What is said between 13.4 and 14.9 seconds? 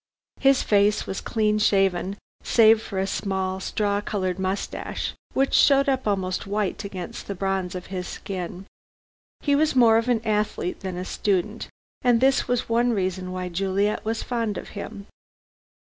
Juliet was fond of